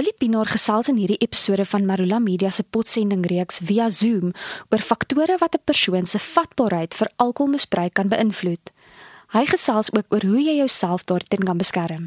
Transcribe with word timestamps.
Willie 0.00 0.16
Pinaar 0.16 0.48
gesels 0.48 0.88
in 0.88 0.96
hierdie 0.96 1.18
episode 1.20 1.66
van 1.68 1.82
Marula 1.84 2.16
Media 2.24 2.48
se 2.48 2.62
potsending 2.64 3.20
reeks 3.28 3.58
via 3.68 3.90
Zoom 3.92 4.30
oor 4.72 4.80
faktore 4.90 5.36
wat 5.42 5.56
'n 5.56 5.64
persoon 5.70 6.06
se 6.06 6.18
vatbaarheid 6.18 6.94
vir 6.94 7.08
alkoholmisbruik 7.16 7.92
kan 7.92 8.08
beïnvloed. 8.08 8.72
Hy 9.36 9.44
gesels 9.44 9.92
ook 9.92 10.06
oor 10.08 10.24
hoe 10.24 10.42
jy 10.42 10.56
jouself 10.56 11.04
daarteen 11.04 11.44
kan 11.44 11.58
beskerm. 11.58 12.04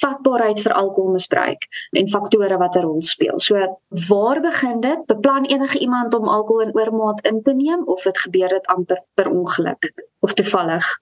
Vatbaarheid 0.00 0.60
vir 0.60 0.72
alkoholmisbruik 0.72 1.62
en 1.90 2.10
faktore 2.10 2.58
wat 2.58 2.76
'n 2.76 2.82
rol 2.82 3.02
speel. 3.02 3.40
So, 3.40 3.54
waar 4.08 4.40
begin 4.40 4.80
dit? 4.80 5.06
Beplan 5.06 5.44
enige 5.44 5.78
iemand 5.78 6.14
om 6.14 6.28
alkohol 6.28 6.62
in 6.66 6.76
oormaat 6.76 7.26
in 7.26 7.42
te 7.42 7.54
neem 7.54 7.84
of 7.84 8.02
dit 8.02 8.18
gebeur 8.18 8.48
dit 8.48 8.66
amper 8.66 9.00
per 9.14 9.30
ongeluk 9.30 9.92
of 10.20 10.34
toevallig? 10.34 11.00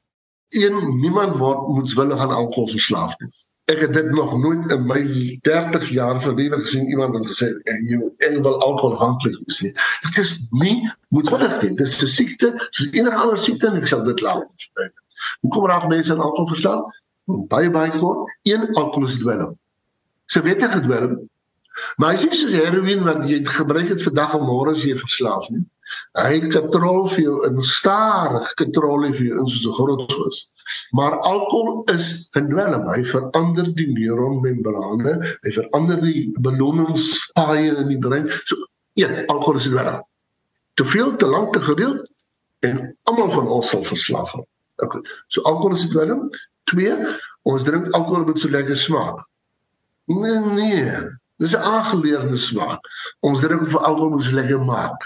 Een 0.48 1.00
niemand 1.00 1.36
word 1.36 1.68
moetswillig 1.68 2.18
aan 2.18 2.30
alkohol 2.30 2.68
verslaaf 2.68 3.18
nie 3.18 3.50
ek 3.71 3.81
het 3.81 3.93
dit 3.95 4.11
nog 4.11 4.33
nooit 4.43 4.71
in 4.71 4.87
my 4.87 5.03
30 5.47 5.89
jaar 5.91 6.21
verlewe 6.23 6.61
gesien 6.61 6.89
iemand 6.89 7.15
wat 7.17 7.27
gesê 7.31 7.53
jy 7.87 7.99
ek 8.27 8.41
wil 8.43 8.59
alkoholafhanklik 8.66 9.39
wees 9.45 9.61
nie. 9.62 9.73
Dit 10.09 10.19
is 10.25 10.33
nie 10.51 10.75
moetswillig 11.15 11.55
nie. 11.62 11.70
Dit 11.79 11.87
is 11.87 12.03
'n 12.03 12.06
siekte, 12.06 12.53
soos 12.70 12.91
enige 12.91 13.17
ander 13.17 13.39
siekte 13.39 13.67
en 13.67 13.79
ek 13.80 13.87
sal 13.87 14.05
dit 14.05 14.20
laat 14.20 14.48
spreek. 14.56 14.95
Hoe 15.41 15.51
kom 15.51 15.67
raak 15.67 15.89
mense 15.89 16.12
aan 16.12 16.20
alkohol 16.20 16.47
verslaaf? 16.55 17.01
Baie 17.48 17.70
baie 17.70 17.91
kort, 17.91 18.30
een 18.43 18.75
alkohol 18.75 19.09
is 19.09 19.19
dwelm. 19.19 19.59
Sy 20.27 20.42
weet 20.42 20.62
ek 20.62 20.79
gedwelm. 20.81 21.29
Maar 21.97 22.15
as 22.15 22.25
jy 22.25 22.33
soos 22.37 22.53
heroïne 22.53 23.05
wat 23.06 23.29
jy 23.31 23.45
gebruik 23.45 23.89
het 23.89 24.03
vir 24.03 24.15
dag 24.15 24.34
en 24.34 24.45
môre 24.47 24.75
as 24.75 24.83
jy 24.84 24.97
verslaaf 24.98 25.48
nie. 25.55 25.65
Hy 26.12 26.41
kontroleer 26.52 27.09
vir 27.09 27.23
jou 27.24 27.37
in 27.48 27.62
stadig 27.64 28.48
kontroleer 28.60 29.14
vir 29.16 29.27
jou 29.27 29.38
in 29.41 29.48
so 29.48 29.70
'n 29.70 29.77
groot 29.78 30.10
soos. 30.10 30.52
Maar 30.91 31.19
alkohol 31.20 31.83
is 31.95 32.28
'n 32.37 32.48
dwelm. 32.48 32.84
Hy 32.88 33.05
verander 33.05 33.74
die 33.74 33.88
neuronmembrane, 33.92 35.38
hy 35.42 35.50
verander 35.50 36.00
die 36.00 36.33
beloningspaaie 36.41 37.77
in 37.77 37.88
die 37.88 37.98
brein. 37.98 38.30
So 38.45 38.56
ja, 38.92 39.09
alkohol 39.27 39.56
is 39.56 39.66
'n 39.66 39.70
dwelm. 39.70 40.05
Te 40.75 40.84
veel 40.84 41.17
te 41.17 41.27
lank 41.27 41.52
te 41.52 41.61
gereeld 41.61 42.08
en 42.61 42.97
almal 43.02 43.30
van 43.30 43.48
ons 43.48 43.69
sal 43.69 43.84
verslaaf 43.84 44.34
raak. 44.34 44.48
Okay. 44.77 45.00
So 45.28 45.42
alkohol 45.42 45.77
is 45.77 45.86
'n 45.86 45.91
dwelm. 45.91 46.28
2. 46.64 47.19
Ons 47.42 47.64
drink 47.64 47.91
alkohol 47.91 48.24
met 48.24 48.39
so 48.39 48.48
lekker 48.48 48.77
smaak. 48.77 49.27
Nee 50.05 50.39
nee. 50.39 50.92
Dis 51.36 51.56
'n 51.56 51.62
aangeleerde 51.62 52.36
smaak. 52.36 52.80
Ons 53.20 53.41
drink 53.41 53.69
vir 53.69 53.80
alkohol 53.80 54.11
met 54.11 54.24
so 54.24 54.34
lekker 54.34 54.61
maak 54.61 55.02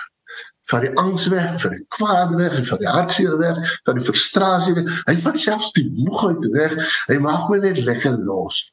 van 0.67 0.81
die 0.81 0.93
angs 0.99 1.27
weg, 1.27 1.61
van 1.61 1.71
die 1.71 1.85
kwaad 1.89 2.35
weg, 2.35 2.67
van 2.69 2.79
die 2.79 2.89
hartseer 2.89 3.39
weg, 3.39 3.81
van 3.83 3.99
die 3.99 4.05
frustrasie 4.05 4.75
weg. 4.75 5.03
Hy 5.07 5.17
vat 5.27 5.39
selfs 5.39 5.75
die 5.77 5.87
moegheid 5.95 6.49
weg. 6.55 6.75
Hy 7.11 7.19
maak 7.23 7.51
my 7.51 7.61
net 7.63 7.83
lekker 7.87 8.17
los. 8.27 8.65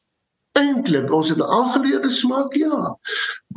Eintlik 0.58 1.10
ons 1.14 1.30
het 1.30 1.40
'n 1.42 1.50
aangeleerde 1.60 2.10
smaak 2.10 2.54
ja, 2.54 2.98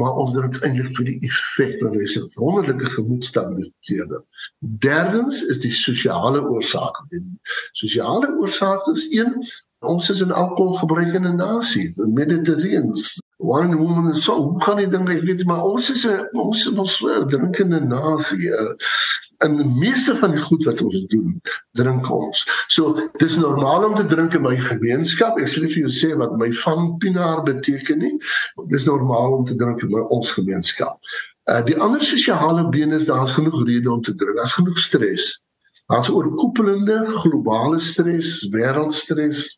maar 0.00 0.12
ons 0.12 0.32
drink 0.32 0.56
eintlik 0.64 0.96
vir 0.96 1.04
die 1.04 1.18
effek 1.28 1.76
van 1.80 1.92
hierdie 1.92 2.24
wonderlike 2.34 2.88
gemoedstabiliteit. 2.94 4.16
Derdens 4.58 5.42
is 5.42 5.58
die 5.58 5.72
sosiale 5.72 6.40
oorsake. 6.40 7.04
Die 7.08 7.24
sosiale 7.72 8.32
oorsake 8.40 8.92
is 8.92 9.06
een 9.12 9.44
ons 9.80 10.10
is 10.10 10.24
'n 10.24 10.30
alkoholgebruikende 10.30 11.32
nasie, 11.32 11.94
the 11.94 12.06
Mediterraneans 12.06 13.18
one 13.36 13.76
woman 13.76 14.14
so 14.14 14.34
hoe 14.42 14.62
gaan 14.64 14.80
die 14.80 14.88
ding 14.88 15.08
ek 15.12 15.24
weet 15.28 15.44
maar 15.44 15.64
ons 15.64 15.90
is 15.90 16.06
'n 16.06 16.28
ons 16.32 16.66
ons 16.72 16.96
drinkende 17.28 17.80
nasie 17.80 18.48
uh, 18.48 18.72
en 19.44 19.56
die 19.56 19.68
meeste 19.68 20.16
van 20.18 20.32
die 20.32 20.40
goed 20.40 20.64
wat 20.64 20.80
ons 20.82 21.04
doen 21.12 21.40
drink 21.76 22.10
ons. 22.10 22.42
So 22.72 22.96
dis 23.20 23.36
normaal 23.36 23.84
om 23.84 23.94
te 23.94 24.04
drink 24.08 24.34
in 24.34 24.44
my 24.46 24.56
gemeenskap. 24.56 25.38
Ek 25.40 25.50
sê 25.52 25.66
vir 25.66 25.82
jou 25.84 25.92
sê 25.92 26.12
wat 26.16 26.36
my 26.40 26.50
van 26.64 26.94
pinaar 27.02 27.42
beteken 27.44 28.00
nie. 28.00 28.14
Dis 28.72 28.86
normaal 28.88 29.40
om 29.40 29.44
te 29.48 29.56
drink 29.56 29.82
in 29.84 29.96
ons 30.00 30.30
gemeenskap. 30.38 30.96
Uh, 31.46 31.62
die 31.66 31.76
ander 31.78 32.02
sosiale 32.02 32.68
bene 32.72 32.96
is 32.96 33.10
daar's 33.10 33.36
genoeg 33.36 33.60
redes 33.66 33.92
om 33.92 34.02
te 34.02 34.14
drink. 34.14 34.38
Daar's 34.40 34.56
genoeg 34.56 34.80
stres. 34.82 35.34
As 35.94 36.08
oorkoepelende 36.10 37.04
globale 37.20 37.78
stres, 37.78 38.40
wêreldstres, 38.50 39.52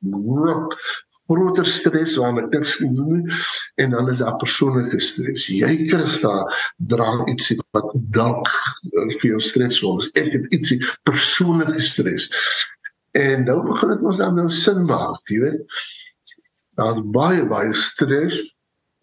groter 1.28 1.66
stres 1.66 2.16
niks 2.16 2.76
kan 2.80 2.94
doen 2.94 3.30
en 3.76 3.90
dan 3.90 4.10
is 4.10 4.18
daar 4.18 4.36
persoonlike 4.36 4.98
stres. 4.98 5.46
Jy 5.46 5.88
Christa 5.88 6.32
dra 6.76 7.24
iets 7.28 7.52
wat 7.76 7.92
dalk 7.94 8.48
eh, 8.48 9.08
vir 9.20 9.30
jou 9.34 9.40
stres 9.40 9.80
was. 9.84 10.10
Ek 10.16 10.32
het 10.32 10.52
ietsie 10.54 10.80
persoonlike 11.04 11.80
stres. 11.80 12.30
En 13.16 13.44
nou 13.44 13.60
begin 13.66 13.94
dit 13.94 14.04
ons 14.08 14.20
dan 14.22 14.38
nou 14.40 14.48
sin 14.50 14.84
maak, 14.88 15.20
jy 15.28 15.42
weet. 15.44 15.82
Daar 16.78 17.02
baie 17.02 17.44
baie 17.48 17.74
stres 17.74 18.38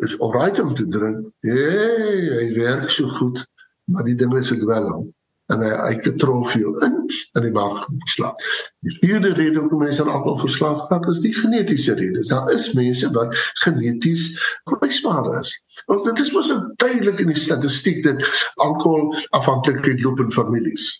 is 0.03 0.15
alright 0.19 0.59
om 0.59 0.73
te 0.75 0.87
drink. 0.91 1.29
Hey, 1.45 2.25
hy 2.39 2.47
werk 2.57 2.89
so 2.91 3.07
goed, 3.19 3.45
maar 3.91 4.03
die 4.07 4.17
ding 4.19 4.33
is 4.39 4.51
ek 4.51 4.65
wel 4.67 4.89
om 4.91 5.05
en 5.53 5.61
hy 5.61 5.71
hy 5.85 5.93
getroof 6.01 6.53
jou 6.57 6.73
in 6.85 6.95
en 7.37 7.45
hy 7.45 7.51
maak 7.53 7.85
verslaaf. 8.05 8.45
Die 8.85 8.93
vierde 8.97 9.33
rede 9.37 9.61
hoekom 9.61 9.83
mense 9.85 10.03
aan 10.03 10.13
alkohol 10.13 10.41
verslaaf 10.45 10.85
raak 10.89 11.07
is 11.11 11.21
die 11.23 11.33
genetiese 11.35 11.97
redes. 11.99 12.31
Daar 12.33 12.51
is 12.53 12.71
mense 12.77 13.11
wat 13.15 13.35
geneties 13.63 14.27
kwesbaar 14.71 15.29
is. 15.41 15.53
Want 15.85 16.09
dit 16.09 16.23
is 16.25 16.33
mos 16.33 16.49
nou 16.51 16.61
duidelik 16.81 17.21
in 17.23 17.33
die 17.33 17.41
statistiek 17.41 18.03
dat 18.05 18.23
alkohol 18.55 19.13
afhanklikheid 19.37 20.01
loop 20.03 20.23
in 20.25 20.33
families. 20.33 20.93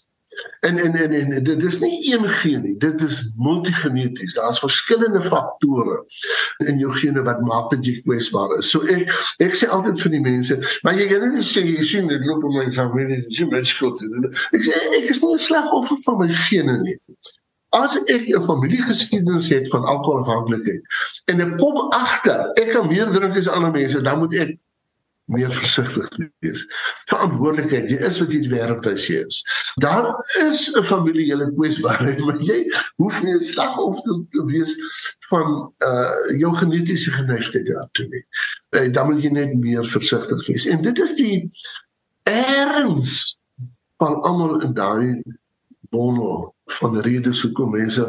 En 0.60 0.78
en 0.78 0.96
en 0.96 1.14
en 1.14 1.44
dit 1.44 1.64
is 1.64 1.80
nie 1.80 2.14
een 2.14 2.30
geen 2.30 2.62
nie. 2.62 2.78
Dit 2.78 3.02
is 3.02 3.32
multigeneties. 3.38 4.34
Daar's 4.34 4.60
verskillende 4.60 5.22
faktore 5.22 6.04
in 6.58 6.78
jou 6.78 6.92
gene 6.92 7.24
wat 7.24 7.42
maak 7.42 7.70
dat 7.70 7.86
jy 7.86 8.02
kwesbaar 8.02 8.58
is. 8.58 8.70
So 8.70 8.84
ek 8.90 9.12
ek 9.44 9.56
sê 9.56 9.70
altyd 9.70 10.02
vir 10.02 10.16
die 10.18 10.24
mense, 10.26 10.60
maar 10.84 10.98
jy 10.98 11.08
kan 11.12 11.28
nie 11.36 11.46
sê 11.46 11.64
jy 11.66 11.86
sien 11.86 12.12
dit 12.12 12.26
loop 12.26 12.44
in 12.50 12.58
my 12.58 12.68
familie, 12.76 13.24
jy 13.30 13.48
mens 13.52 13.72
skuld. 13.72 14.04
Ek 14.52 14.62
sê 14.66 14.84
ek 15.00 15.10
is 15.14 15.22
nie 15.24 15.34
'n 15.34 15.46
slagoffer 15.48 16.02
van 16.06 16.22
my 16.24 16.30
gene 16.50 16.78
nie. 16.82 16.98
As 17.76 17.98
ek 18.08 18.28
'n 18.28 18.46
familiegeskiedenis 18.46 19.50
het 19.50 19.70
van 19.70 19.84
alkoholafhanklikheid 19.84 20.84
en 21.32 21.42
ek 21.42 21.58
kom 21.58 21.78
agter 21.92 22.52
ek 22.56 22.72
kan 22.72 22.88
meer 22.88 23.12
drink 23.12 23.38
as 23.38 23.48
ander 23.48 23.72
mense, 23.72 24.02
dan 24.02 24.20
moet 24.20 24.34
ek 24.34 24.58
meer 25.26 25.52
versigtig 25.54 26.10
wees. 26.40 26.66
Verantwoordelikheid, 27.10 27.90
jy 27.90 27.98
is 28.08 28.20
wat 28.22 28.34
jy 28.34 28.42
die 28.46 28.52
wêreld 28.52 28.86
wys 28.86 29.08
jy 29.10 29.22
is. 29.26 29.42
Daar 29.82 30.12
is 30.44 30.68
'n 30.76 30.84
familiele 30.84 31.48
kwesbaarheid, 31.56 32.20
maar 32.26 32.42
jy 32.42 32.60
hoef 33.02 33.22
nie 33.24 33.34
'n 33.34 33.44
slagoffer 33.44 34.26
te 34.30 34.44
wees 34.46 34.76
van 35.30 35.74
uh 35.80 36.38
jou 36.38 36.54
genetiese 36.56 37.12
geneigtheid 37.12 37.66
daartoe 37.66 38.08
nie. 38.08 38.26
Uh, 38.76 38.94
dan 38.94 39.10
moet 39.10 39.24
jy 39.24 39.30
net 39.30 39.56
meer 39.56 39.86
versigtig 39.86 40.46
wees. 40.48 40.66
En 40.66 40.82
dit 40.82 41.00
is 41.00 41.16
die 41.16 41.52
erns 42.24 43.42
van 43.98 44.22
almal 44.22 44.62
in 44.62 44.74
daai 44.74 45.24
bono 45.90 46.54
van 46.80 47.00
redes 47.00 47.42
hoekom 47.42 47.72
mense 47.72 48.06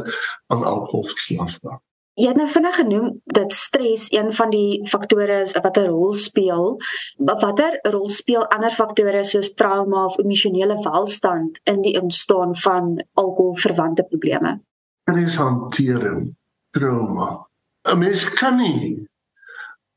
aan 0.47 0.65
alkohol 0.65 1.05
verslaaf 1.05 1.59
raak. 1.63 1.83
Jy 2.17 2.31
het 2.31 2.39
nou 2.41 2.47
vinnig 2.49 2.77
genoem 2.81 3.09
dat 3.29 3.53
stres 3.53 4.07
een 4.13 4.31
van 4.33 4.51
die 4.51 4.89
faktore 4.89 5.41
is 5.45 5.53
wat 5.53 5.77
'n 5.77 5.89
rol 5.89 6.15
speel. 6.15 6.79
Watter 7.17 7.79
rol 7.83 8.09
speel 8.09 8.47
ander 8.47 8.71
faktore 8.71 9.25
soos 9.25 9.55
trauma 9.55 10.05
of 10.05 10.19
emosionele 10.19 10.77
welstand 10.83 11.61
in 11.65 11.83
die 11.83 12.01
ontstaan 12.01 12.57
van 12.57 13.05
alkoholverwante 13.13 14.03
probleme? 14.03 14.61
Streshantering, 15.03 16.37
trauma. 16.71 17.49
'n 17.83 17.99
Mens 17.99 18.29
kan 18.29 18.57
nie 18.57 19.09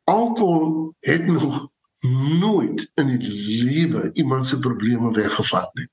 alkohol 0.03 0.93
het 0.99 1.27
nog 1.27 1.69
nooit 2.39 2.91
in 2.93 3.17
die 3.17 3.63
lewe 3.63 4.09
iemand 4.13 4.47
se 4.47 4.59
probleme 4.59 5.11
weggevat 5.11 5.73
nie. 5.73 5.87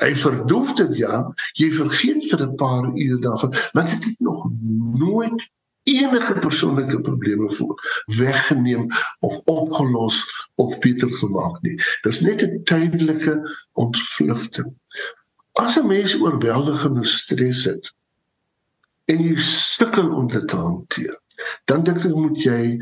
Hy 0.00 0.14
verdoof 0.16 0.74
dit 0.74 0.96
ja, 0.96 1.24
jy 1.60 1.68
vergeet 1.72 2.28
vir 2.30 2.46
'n 2.46 2.54
paar 2.56 2.84
ure 2.94 3.18
daarvan, 3.18 3.54
maar 3.72 3.84
dit 3.84 4.04
het 4.04 4.20
nog 4.20 4.48
nooit 4.96 5.50
enige 5.82 6.32
persoonlike 6.32 7.00
probleme 7.00 7.50
voor 7.52 8.02
weggeneem 8.04 8.86
of 9.20 9.40
opgelos 9.44 10.48
of 10.54 10.78
beter 10.78 11.12
gemaak 11.12 11.62
nie. 11.62 11.80
Dis 12.02 12.20
net 12.20 12.42
'n 12.42 12.62
tydelike 12.64 13.34
ontvlugting. 13.72 14.76
As 15.52 15.76
'n 15.76 15.86
mens 15.86 16.20
oorweldigende 16.20 17.04
stres 17.04 17.64
het 17.64 17.92
en 19.04 19.22
jy 19.22 19.36
sukkel 19.36 20.14
om 20.14 20.28
dit 20.30 20.48
te 20.48 20.56
hanteer, 20.56 21.20
dan 21.64 21.84
dink 21.84 22.04
ek 22.04 22.14
moet 22.14 22.42
jy 22.42 22.78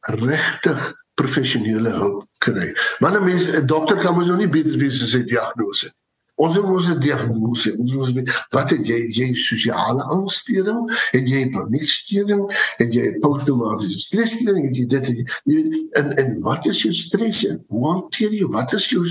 regtig 0.00 0.94
professionele 1.14 1.90
hulp 1.90 2.26
kry. 2.38 2.74
Maar 2.98 3.20
'n 3.20 3.24
mens 3.24 3.48
'n 3.48 3.66
dokter 3.66 3.96
kan 3.96 4.14
mos 4.14 4.26
nou 4.26 4.36
nie 4.36 4.48
beter 4.48 4.78
wees 4.78 5.02
as 5.02 5.14
'n 5.14 5.26
diagnose 5.26 5.86
nie. 5.86 6.01
Ons 6.42 6.58
moet 6.60 6.88
'n 6.90 6.98
diagnose, 6.98 7.70
ons 7.78 7.92
moet 7.92 8.14
weet 8.14 8.30
wat 8.50 8.70
het 8.74 8.86
jy 8.86 8.98
jy 9.14 9.28
sosiale 9.34 10.02
aansteurings, 10.14 11.10
het 11.14 11.28
jy 11.28 11.42
paniekstoornis, 11.54 12.56
het 12.80 12.94
jy 12.94 13.12
posttraumatiese 13.22 13.98
stresstoornis, 13.98 14.66
het 14.66 14.76
jy 14.76 14.86
dit 14.86 15.06
jy 15.12 15.86
en 16.00 16.10
en 16.18 16.40
wat 16.42 16.66
is 16.66 16.82
jou 16.82 16.92
stres? 16.92 17.44
Hoe 17.68 17.84
hanteer 17.86 18.34
jy 18.34 18.48
wat 18.50 18.74
is 18.74 18.88
jou 18.90 19.04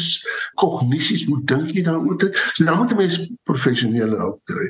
kognisies? 0.59 1.25
Hoe 1.29 1.39
dink 1.45 1.71
jy 1.71 1.85
daaroor? 1.87 2.19
So 2.53 2.65
dan 2.65 2.77
moet 2.77 2.91
jy 2.91 2.97
mens 2.97 3.19
professionele 3.47 4.17
hulp 4.17 4.41
kry. 4.43 4.67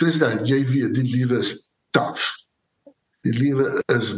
Dis 0.00 0.18
dan 0.18 0.46
jy 0.48 0.64
weet 0.64 0.94
die 0.96 1.08
lewe 1.10 1.42
is 1.44 1.58
taaf. 1.90 2.32
Die 3.22 3.36
lewe 3.36 3.82
is 3.92 4.14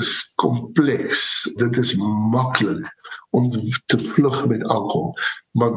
is 0.00 0.14
kompleks. 0.40 1.50
Dit 1.60 1.76
is 1.76 1.94
maklik 2.00 2.88
om 3.34 3.50
te 3.86 3.98
vlug 3.98 4.46
met 4.46 4.64
alkohol, 4.64 5.14
maar 5.58 5.72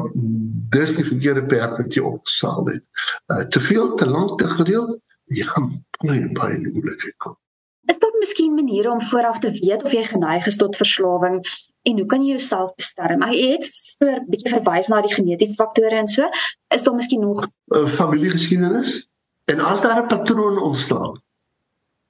dis 0.74 0.94
die 0.96 1.04
verkeerde 1.04 1.44
pad 1.50 1.76
wat 1.80 1.94
jy 1.94 2.04
opsaal 2.06 2.66
het. 2.70 2.84
Uh, 3.26 3.44
te 3.54 3.60
veel 3.60 3.92
te 3.98 4.06
lank 4.06 4.38
te 4.38 4.48
gereeld, 4.54 4.94
jy 5.34 5.44
gaan 5.50 5.68
baie 6.04 6.30
baie 6.32 6.58
moeilikheid 6.62 7.16
kom. 7.16 7.36
Is 7.88 7.98
daar 7.98 8.16
miskien 8.20 8.54
maniere 8.54 8.90
om 8.92 9.02
vooraf 9.10 9.38
te 9.38 9.50
weet 9.50 9.84
of 9.84 9.92
jy 9.92 10.04
geneig 10.04 10.46
is 10.46 10.56
tot 10.60 10.76
verslawing 10.76 11.40
en 11.82 12.00
hoe 12.00 12.06
kan 12.06 12.24
jy 12.24 12.36
jouself 12.36 12.74
beskerm? 12.76 13.22
Hy 13.24 13.36
het 13.52 13.68
vir 13.98 14.18
'n 14.20 14.26
bietjie 14.28 14.52
verwys 14.52 14.88
na 14.88 15.00
die 15.02 15.14
genetiese 15.14 15.56
faktore 15.56 15.96
en 15.96 16.08
so. 16.08 16.28
Is 16.74 16.82
daar 16.82 16.94
miskien 16.94 17.20
nog 17.20 17.46
'n 17.46 17.76
uh, 17.76 17.88
familiegeskiedenis? 17.88 19.08
En 19.44 19.60
as 19.60 19.80
daar 19.80 20.02
'n 20.02 20.06
patroon 20.06 20.58
ontstaan, 20.62 21.22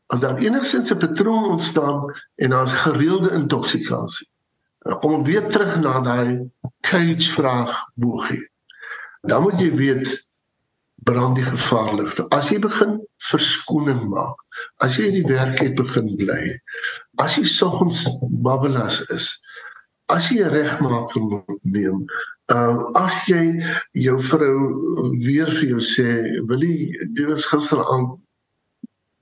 as 0.06 0.21
daar 0.21 0.39
enigsins 0.39 0.91
'n 0.91 0.99
patroon 0.99 1.44
ontstaan 1.44 2.15
en 2.35 2.51
daar's 2.51 2.73
gereelde 2.73 3.31
intoksikasie. 3.31 4.29
Kom 4.79 5.25
weer 5.25 5.49
terug 5.51 5.81
na 5.81 6.01
daai 6.01 6.51
cage 6.81 7.33
vraag 7.33 7.75
boegie. 7.95 8.45
Dan 9.21 9.43
moet 9.43 9.59
jy 9.61 9.71
weet 9.75 10.27
brand 11.09 11.37
die 11.37 11.45
gevaarligte. 11.47 12.27
As 12.35 12.51
jy 12.53 12.59
begin 12.63 12.99
verskoning 13.31 14.05
maak, 14.11 14.39
as 14.85 14.99
jy 14.99 15.11
in 15.11 15.19
die 15.21 15.29
werk 15.29 15.61
het 15.63 15.77
begin 15.79 16.15
bly, 16.21 16.41
as 17.23 17.39
jy 17.39 17.47
soggens 17.49 18.05
babbelas 18.45 19.01
is, 19.15 19.31
as 20.13 20.31
jy 20.33 20.49
regmaak 20.49 21.15
moet 21.21 21.59
neem, 21.69 22.05
uh, 22.53 22.89
as 22.99 23.25
jy 23.29 23.43
jou 23.99 24.17
vrou 24.31 25.11
weer 25.21 25.51
vir 25.59 25.75
jou 25.75 25.83
sê, 25.85 26.09
wil 26.49 26.65
jy 26.65 26.93
jy 27.17 27.29
was 27.29 27.49
gister 27.51 27.83
aan 27.85 28.11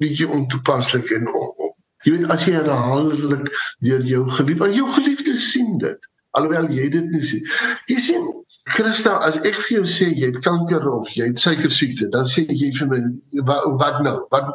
bietjie 0.00 0.28
ontoepaslik 0.28 1.10
en 1.16 1.28
on, 1.32 1.72
jy 2.06 2.14
weet 2.14 2.30
as 2.30 2.46
jy 2.46 2.54
herhaaldelik 2.58 3.48
deur 3.82 4.04
jou 4.06 4.22
geliefde 4.38 4.72
jou 4.76 4.88
geliefde 4.94 5.15
sien 5.40 5.78
dit 5.82 6.12
alhoewel 6.36 6.68
jy 6.72 6.88
dit 6.92 7.06
nie 7.12 7.22
sien. 7.24 7.44
Jy 7.90 7.96
sien 8.02 8.26
Christa 8.74 9.14
as 9.24 9.38
ek 9.46 9.60
vir 9.62 9.72
jou 9.76 9.84
sê 9.90 10.08
jy 10.10 10.30
het 10.32 10.40
kanker 10.44 10.84
of 10.90 11.10
jy 11.14 11.30
het 11.30 11.40
suiker 11.40 11.72
siekte 11.72 12.08
dan 12.12 12.26
sê 12.28 12.44
jy 12.50 12.72
vir 12.76 12.90
my 12.90 13.00
wat, 13.48 13.68
wat 13.80 14.00
nou? 14.04 14.16
Wat 14.34 14.50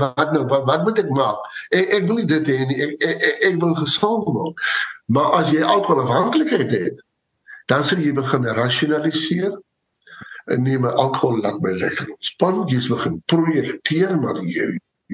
wat 0.00 0.32
nou? 0.34 0.44
Wat, 0.50 0.64
wat 0.70 0.86
moet 0.86 1.02
ek 1.04 1.10
maak? 1.14 1.44
Ek, 1.70 1.92
ek 1.98 2.08
wil 2.08 2.22
nie 2.22 2.28
dit 2.30 2.50
hê 2.50 2.58
nie. 2.70 2.78
Ek, 2.86 2.96
ek, 2.98 3.26
ek, 3.30 3.42
ek 3.50 3.60
wil 3.62 3.76
gesond 3.82 4.30
word. 4.30 4.64
Maar 5.12 5.38
as 5.42 5.52
jy 5.54 5.62
alkoholafhanklikheid 5.74 6.72
het 6.74 7.04
dan 7.70 7.84
sê 7.86 7.96
jy 8.00 8.12
begin 8.16 8.48
rasionaliseer 8.56 9.54
en 10.52 10.64
neem 10.64 10.84
alkohol 10.90 11.38
laat 11.44 11.60
my 11.64 11.72
lekker 11.78 12.10
ontspan. 12.16 12.64
Jy 12.68 12.82
begin 12.90 13.20
projekteer 13.30 14.16
maar 14.20 14.42
jy 14.44 14.72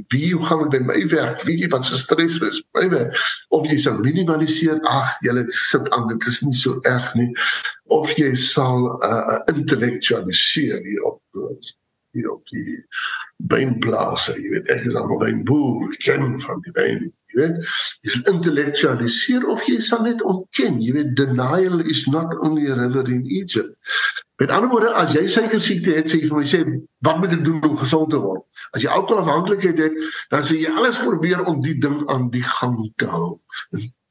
wie 0.08 0.35
hoe 0.35 0.47
gaan 0.47 0.69
dit 0.69 0.81
by 0.81 0.87
my 0.87 1.06
werk? 1.08 1.43
Wie 1.43 1.69
wat 1.69 1.85
se 1.85 1.99
stres 1.99 2.38
is? 2.41 2.62
My 2.73 2.88
werk. 2.88 3.17
Of 3.49 3.69
jy 3.70 3.79
sal 3.79 3.99
minimaliseer 3.99 4.81
ag 4.88 5.17
jy 5.26 5.44
sit 5.49 5.88
aan 5.91 6.08
dit 6.08 6.26
is 6.26 6.41
nie 6.41 6.56
so 6.56 6.81
erg 6.82 7.14
nie. 7.14 7.31
Of 7.85 8.12
jy 8.17 8.35
sal 8.35 8.91
uh, 9.02 9.41
intellektualiseer 9.55 10.82
hier 10.85 11.02
op 11.02 11.23
hier 12.12 12.31
op 12.31 12.43
die 12.50 12.76
beenblase 13.50 14.35
jy 14.35 14.50
weet 14.56 14.70
ek 14.75 14.87
is 14.88 14.97
al 14.99 15.06
'n 15.06 15.19
beenboer 15.23 15.97
ken 16.05 16.41
van 16.43 16.62
die 16.67 16.73
been 16.75 17.05
jy 17.31 17.41
weet 17.43 17.75
jy 18.03 18.15
sal 18.15 18.35
intellektualiseer 18.35 19.47
of 19.55 19.67
jy 19.69 19.79
sal 19.91 20.03
net 20.06 20.23
ontken 20.23 20.81
jy 20.85 20.97
weet 20.99 21.15
denial 21.17 21.81
is 21.81 22.06
not 22.06 22.35
only 22.41 22.71
a 22.71 22.79
river 22.79 23.06
in 23.09 23.25
Egypt 23.43 23.77
Met 24.41 24.50
ander 24.50 24.71
woorde, 24.73 24.88
as 24.97 25.11
jy 25.12 25.27
suiker 25.29 25.61
siekte 25.61 25.93
het, 25.99 26.06
sê 26.09 26.17
jy 26.17 26.29
vir 26.31 26.38
my 26.38 26.47
sê, 26.49 26.59
wat 27.05 27.19
moet 27.21 27.35
ek 27.37 27.43
doen 27.44 27.59
om 27.69 27.75
gesond 27.77 28.09
te 28.09 28.21
word? 28.23 28.41
As 28.73 28.81
jy 28.81 28.88
alkoholafhanklikheid 28.88 29.82
het, 29.85 29.99
dan 30.32 30.47
sê 30.49 30.56
jy 30.62 30.71
alles 30.81 31.00
probeer 31.05 31.43
om 31.44 31.59
die 31.61 31.75
ding 31.77 31.99
aan 32.09 32.31
die 32.32 32.47
gang 32.47 32.79
te 32.97 33.11
hou. 33.12 33.35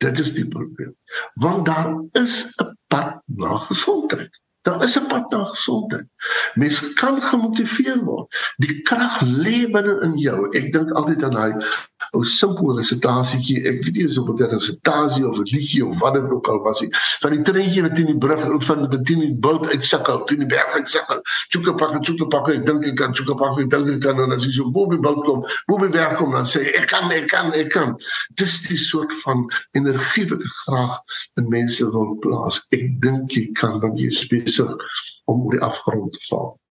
Dit 0.06 0.22
is 0.22 0.30
die 0.36 0.46
probleem. 0.46 0.94
Want 1.42 1.66
daar 1.72 1.90
is 2.22 2.44
'n 2.62 2.78
pad 2.94 3.18
na 3.42 3.58
gesondheid. 3.72 4.30
Daar 4.62 4.84
is 4.84 4.96
'n 5.00 5.08
pad 5.08 5.30
na 5.32 5.44
gesondheid. 5.44 6.08
Mens 6.54 6.94
kan 6.94 7.22
gemotiveer 7.22 8.04
word. 8.04 8.28
Die 8.58 8.82
krag 8.82 9.22
lê 9.22 9.72
binne 9.72 10.02
in 10.02 10.18
jou. 10.18 10.50
Ek 10.52 10.72
dink 10.72 10.92
altyd 10.92 11.24
aan 11.24 11.34
daai 11.34 11.54
ou 12.12 12.24
simpel 12.24 12.76
resitasietjie. 12.78 13.62
Ek 13.70 13.84
weet 13.84 13.96
nie 13.96 14.20
of 14.20 14.36
dit 14.36 14.48
'n 14.48 14.52
resitasie 14.52 15.28
of 15.28 15.38
'n 15.38 15.44
liedjie 15.44 15.86
of 15.86 16.00
wat 16.00 16.14
dit 16.14 16.32
ook 16.32 16.48
al 16.48 16.60
was 16.60 16.82
nie. 16.82 16.90
Van 17.22 17.32
die 17.32 17.42
treintjie 17.42 17.82
wat 17.82 18.00
in 18.00 18.06
die 18.06 18.18
brug 18.18 18.64
van 18.66 18.90
die 18.90 19.02
teen 19.02 19.20
die 19.20 19.36
bult 19.36 19.68
uitsukkel, 19.68 20.24
teen 20.24 20.40
die 20.40 20.48
berg 20.48 20.74
uitsukkel. 20.74 21.22
Tjukke 21.50 21.74
pak 21.76 22.04
tjukke 22.04 22.28
pak. 22.28 22.48
Ek 22.50 22.66
dink 22.66 22.86
ek 22.86 22.96
kan 22.96 23.14
tjukke 23.14 23.36
pak, 23.36 23.60
ek 23.60 23.70
dink 23.70 23.88
ek 23.88 24.02
kan 24.02 24.20
en 24.20 24.32
as 24.32 24.44
jy 24.44 24.52
so 24.52 24.72
bo 24.72 24.90
die 24.90 25.00
bult 25.00 25.26
kom, 25.26 25.46
bo 25.68 25.78
die 25.78 25.90
berg 25.90 26.18
kom 26.18 26.32
dan 26.32 26.46
sê 26.46 26.60
ek 26.76 26.88
kan, 26.88 27.12
ek 27.12 27.28
kan, 27.28 27.54
ek 27.54 27.70
kan. 27.70 27.96
Dis 28.36 28.60
die 28.68 28.78
soort 28.78 29.14
van 29.24 29.48
energie 29.72 30.28
wat 30.30 30.42
ek 30.42 30.56
graag 30.66 31.00
in 31.38 31.50
mense 31.50 31.92
wil 31.92 32.16
plaas. 32.20 32.66
Ek 32.72 33.02
dink 33.02 33.32
jy 33.32 33.52
kan 33.54 33.80
want 33.80 34.00
jy 34.00 34.08
is 34.08 34.28
besig 34.50 34.76
om 35.30 35.46
oor 35.46 35.58
die 35.58 35.66
afgrond 35.66 36.14
te 36.14 36.26
val. 36.30 36.60